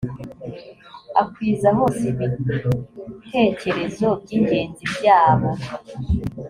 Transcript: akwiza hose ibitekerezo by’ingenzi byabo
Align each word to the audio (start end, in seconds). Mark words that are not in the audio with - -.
akwiza 1.21 1.69
hose 1.77 2.03
ibitekerezo 2.11 4.07
by’ingenzi 4.21 4.83
byabo 4.95 5.49